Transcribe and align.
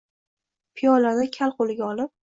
Piyolani 0.79 1.27
kal 1.39 1.55
qo‘liga 1.61 1.89
olib 1.93 2.15